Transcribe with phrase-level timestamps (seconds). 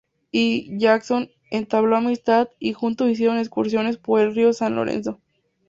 [0.31, 0.75] Y.
[0.79, 5.21] Jackson entabló amistad y juntos hicieron excursiones por el río San Lorenzo.